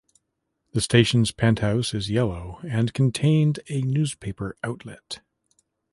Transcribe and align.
The 0.73 0.81
station's 0.81 1.31
penthouse 1.31 1.93
is 1.93 2.09
yellow 2.09 2.57
and 2.67 2.91
contained 2.91 3.59
a 3.69 3.81
newspaper 3.81 4.57
outlet. 4.63 5.21